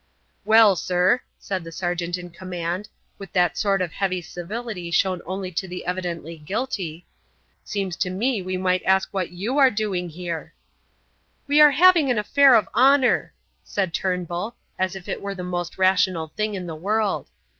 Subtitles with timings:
[0.45, 5.51] "Well, sir," said the sergeant in command, with that sort of heavy civility shown only
[5.51, 7.05] to the evidently guilty,
[7.63, 10.55] "seems to me we might ask what are you doing here?"
[11.45, 15.77] "We are having an affair of honour," said Turnbull, as if it were the most
[15.77, 17.29] rational thing in the world.